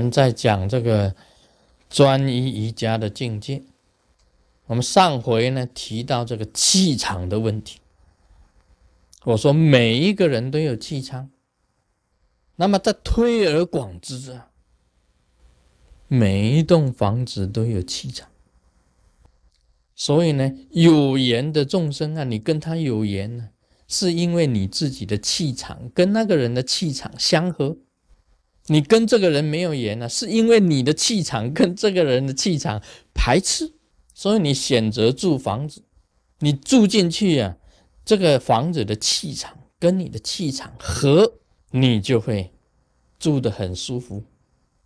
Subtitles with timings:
[0.00, 1.14] 们在讲这个
[1.88, 3.62] 专一瑜伽的境界。
[4.66, 7.80] 我们上回呢提到这个气场的问题，
[9.24, 11.30] 我说每一个人都有气场，
[12.56, 14.50] 那么在推而广之啊，
[16.06, 18.28] 每一栋房子都有气场。
[19.96, 23.50] 所以呢，有缘的众生啊，你跟他有缘呢，
[23.88, 27.76] 是因为你自己的气场跟那个人的气场相合；
[28.70, 32.80] 你跟这个人没有缘呢，是因为你的气场跟这个人的气场
[33.12, 33.74] 排斥。
[34.14, 35.82] 所以你选择住房子，
[36.38, 37.56] 你住进去呀，
[38.04, 41.38] 这个房子的气场跟你的气场合，
[41.72, 42.52] 你就会
[43.18, 44.22] 住得很舒服，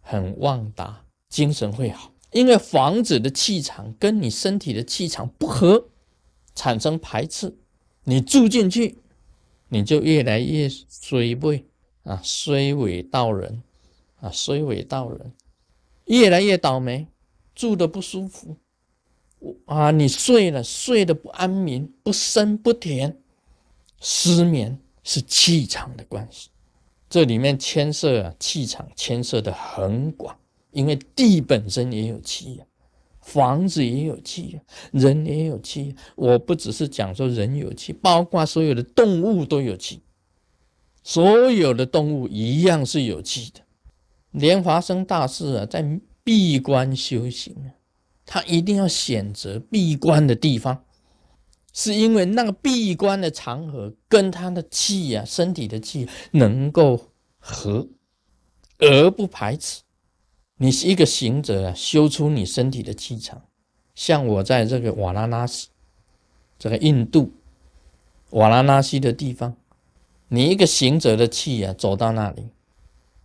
[0.01, 2.15] 很旺达，精神会好。
[2.31, 5.89] 因为房子的气场跟你身体的气场不合，
[6.55, 7.55] 产生排斥，
[8.05, 8.99] 你住进去，
[9.69, 11.65] 你就越来越衰败
[12.05, 13.63] 啊，衰尾到人
[14.25, 15.33] 啊，衰尾道人，
[16.07, 17.07] 越来越倒霉，
[17.55, 18.57] 住的不舒服
[19.67, 23.21] 啊，你睡了睡得不安眠，不深不甜，
[24.01, 26.49] 失眠是气场的关系，
[27.11, 30.35] 这里面牵涉啊，气场牵涉的很广。
[30.71, 32.65] 因为地本身也有气呀，
[33.21, 35.95] 房子也有气呀，人也有气。
[36.17, 40.01] 我不只是讲说人有气，包括所有的动物都有气，
[41.03, 43.61] 所有的动物一样是有气的。
[44.35, 47.71] 莲华生大师啊，在闭关修行啊，
[48.27, 50.85] 他一定要选择闭关的地方，
[51.73, 57.87] 是因为那个闭关的场合跟他的气呀，身体的气能够合，
[58.79, 59.83] 而不排斥。
[60.57, 63.43] 你是一个行者啊，修出你身体的气场。
[63.95, 65.69] 像我在这个瓦拉纳西，
[66.59, 67.31] 这个印度
[68.31, 69.57] 瓦拉纳西的地方，
[70.27, 72.49] 你一个行者的气啊，走到那里，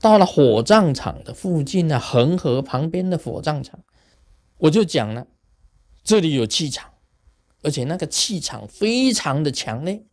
[0.02, 3.80] 到了火葬场的附近啊，恒河旁边的火葬场，
[4.58, 5.28] 我就讲了，
[6.04, 6.92] 这里有气场，
[7.64, 10.04] 而且那个气场非常的强烈。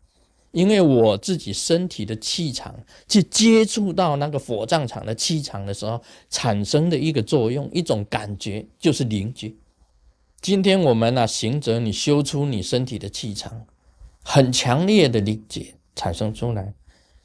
[0.53, 2.75] 因为我自己身体的气场
[3.07, 9.55] 去接触到那个火葬场的气场的时候，产生的一个作用，一种感觉就是灵觉。
[10.41, 13.67] 今天我们呢，行者，你修出你身体的气场，
[14.23, 16.73] 很强烈的理解产生出来。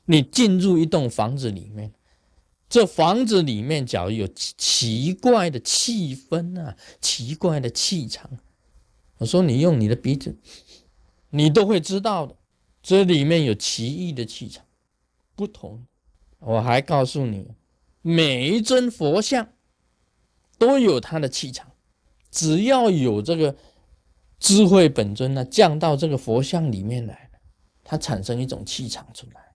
[0.05, 1.93] 你进入一栋房子里面，
[2.71, 8.39] 这房子里面假如有奇怪的气氛啊，奇怪的气场，
[9.17, 10.37] 我说你用你的鼻子，
[11.31, 12.37] 你都会知道的。
[12.81, 14.63] 这里面有奇异的气场，
[15.35, 15.85] 不同。
[16.39, 17.51] 我还告诉你，
[18.01, 19.49] 每一尊佛像
[20.57, 21.73] 都有它的气场。
[22.31, 23.53] 只要有这个
[24.39, 27.29] 智慧本尊呢，降到这个佛像里面来
[27.83, 29.50] 它产生一种气场出来。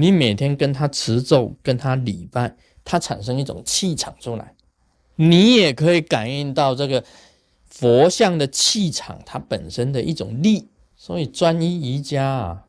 [0.00, 2.54] 你每天跟他持咒，跟他礼拜，
[2.84, 4.54] 它产生一种气场出来。
[5.16, 7.02] 你也可以感应到这个
[7.66, 10.68] 佛像的气场，它本身的一种力。
[10.94, 12.66] 所以专一瑜伽啊，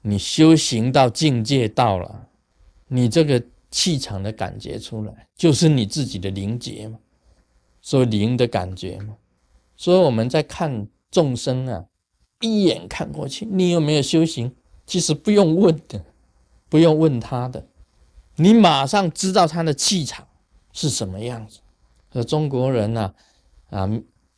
[0.00, 2.28] 你修行到境界到了，
[2.88, 6.98] 你这个气场的感觉出来，就是你自己的灵觉嘛，
[7.82, 9.16] 所以灵的感觉嘛。
[9.76, 11.84] 所以我们在看众生啊，
[12.40, 14.50] 一眼看过去，你有没有修行？
[14.86, 16.02] 其实不用问的，
[16.70, 17.66] 不用问他的，
[18.36, 20.26] 你马上知道他的气场
[20.72, 21.58] 是什么样子。
[22.14, 23.12] 说中国人呢，
[23.68, 23.86] 啊。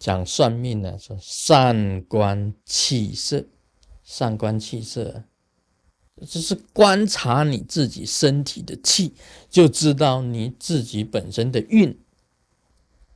[0.03, 3.47] 讲算命呢，说善观气色，
[4.03, 5.23] 善观气色，
[6.27, 9.15] 就是观察你自己身体的气，
[9.49, 11.97] 就知道你自己本身的运。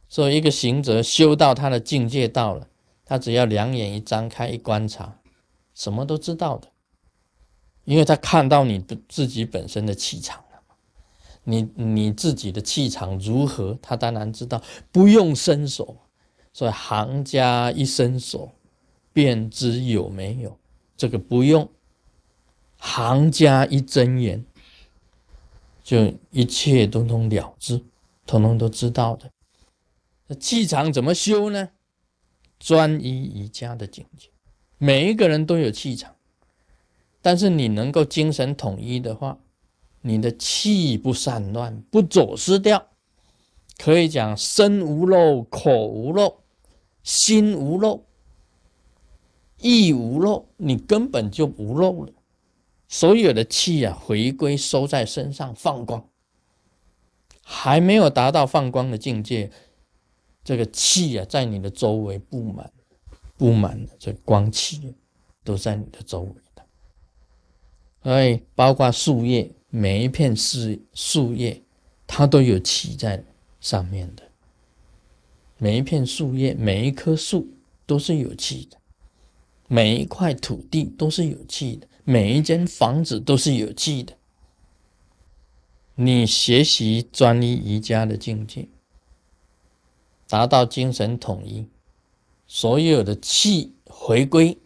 [0.08, 2.68] 所以一个行者修到他的境界到了，
[3.04, 5.18] 他只要两眼一张开一观察，
[5.74, 6.68] 什么都知道的，
[7.86, 10.62] 因为他看到你的自己本身的气场了
[11.44, 15.96] 你你自己的气场如何，他当然知道，不用伸手。
[16.52, 18.52] 所以行家一伸手，
[19.12, 20.58] 便知有没有。
[20.96, 21.70] 这个不用，
[22.78, 24.44] 行家一睁眼，
[25.84, 27.84] 就一切通通了之，
[28.26, 29.30] 通通都知道的。
[30.28, 31.68] 那气场怎么修呢？
[32.58, 34.30] 专一瑜伽的境界，
[34.78, 36.15] 每一个人都有气场，
[37.26, 39.40] 但是你能够精神统一的话，
[40.02, 42.86] 你的气不散乱，不走失掉，
[43.76, 46.44] 可以讲身无漏，口无漏。
[47.02, 48.04] 心无漏，
[49.58, 52.12] 意无漏，你根本就不漏了。
[52.86, 56.08] 所有的气啊，回归收在身上放光，
[57.42, 59.50] 还没有达到放光的境界，
[60.44, 62.72] 这个气啊，在你的周围布满，
[63.36, 64.94] 布满了这光气，
[65.42, 66.32] 都在你的周围。
[68.06, 71.60] 所以，包括树叶，每一片树树叶，
[72.06, 73.24] 它都有气在
[73.60, 74.22] 上面的。
[75.58, 77.48] 每一片树叶，每一棵树
[77.84, 78.78] 都是有气的；
[79.66, 84.16] 每一块土地都是有气的；每一间房子都是有气的。
[85.96, 88.68] 你学习专一瑜伽的境界，
[90.28, 91.66] 达到精神统一，
[92.46, 94.56] 所有的气回归，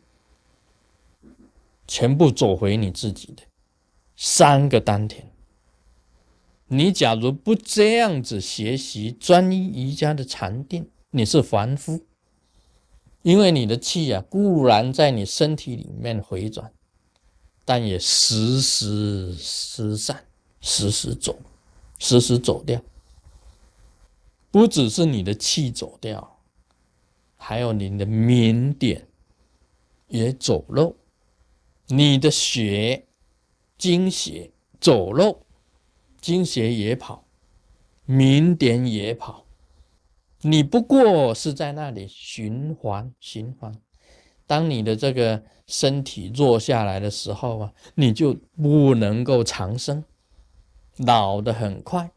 [1.90, 3.42] 全部走回你自己的
[4.14, 5.28] 三个丹田。
[6.68, 12.06] 你假如不这样子学习专一瑜伽的禅定，你是凡夫，
[13.22, 16.72] 因为你的气啊固然在你身体里面回转，
[17.64, 20.24] 但也时时失散，
[20.60, 21.36] 时时走，
[21.98, 22.80] 时时走掉。
[24.52, 26.38] 不只是你的气走掉，
[27.36, 29.08] 还有你的明点
[30.06, 30.94] 也走漏，
[31.90, 33.06] 你的血
[33.76, 34.50] 精血
[34.80, 35.42] 走漏。
[36.20, 37.24] 精血也跑，
[38.04, 39.46] 明点也跑，
[40.42, 43.74] 你不过是在那里循环循环。
[44.46, 50.04] 当你的这个身体弱下来的时候啊，你就不能够长生，
[50.98, 52.10] 老得很快，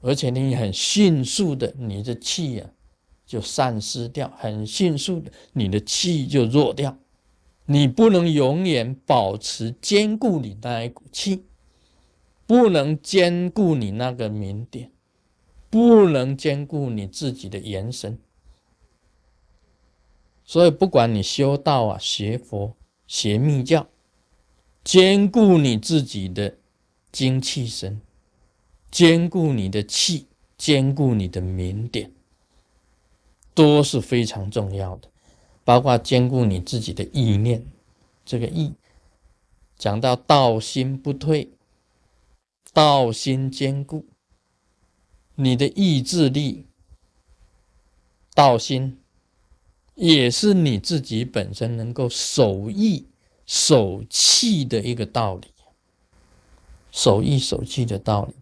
[0.00, 2.68] 而且你很迅速的，你的气啊
[3.24, 6.98] 就散失掉，很迅速的，你的气就弱掉。
[7.68, 11.44] 你不能永远保持坚固你那一股气。
[12.46, 14.90] 不能兼顾你那个明点，
[15.68, 18.18] 不能兼顾你自己的延伸，
[20.46, 22.74] 所以不管你修道啊、学佛、
[23.06, 23.86] 学密教，
[24.82, 26.56] 兼顾你自己的
[27.12, 28.00] 精气神，
[28.90, 30.26] 兼顾你的气，
[30.56, 32.10] 兼顾你的明点，
[33.52, 35.10] 都是非常重要的。
[35.68, 37.62] 包括兼顾你自己的意念，
[38.24, 38.72] 这个意
[39.76, 41.50] 讲到道心不退。
[42.72, 44.06] 道心坚固，
[45.34, 46.64] 你的意志力，
[48.34, 48.98] 道心
[49.94, 53.06] 也是你自己本身能够守意
[53.44, 55.48] 守气的一个道理，
[56.90, 58.34] 守意守气的道理，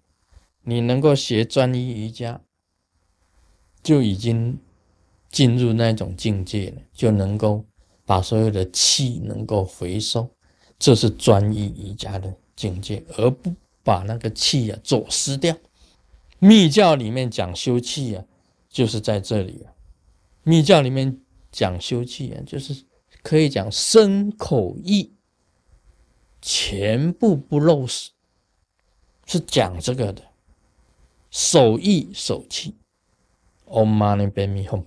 [0.62, 2.40] 你能够学专一瑜伽，
[3.82, 4.58] 就已经
[5.36, 7.62] 进入那种境界了，就能够
[8.06, 10.28] 把所有的气能够回收，
[10.78, 13.52] 这是专一瑜伽的境界，而不。
[13.86, 15.56] 把那个气啊走失掉，
[16.40, 18.24] 密教里面讲修气啊，
[18.68, 19.70] 就是在这里啊。
[20.42, 21.20] 密教里面
[21.52, 22.84] 讲修气啊，就是
[23.22, 25.12] 可以讲身口意
[26.42, 28.10] 全部不漏失，
[29.24, 30.20] 是讲这个的。
[31.30, 32.74] 守意守气
[33.66, 34.82] ，Om Mani Padme Hum。